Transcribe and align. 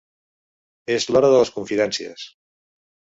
És 0.93 1.05
l'hora 1.11 1.29
de 1.33 1.41
les 1.43 1.51
confidències. 1.57 2.25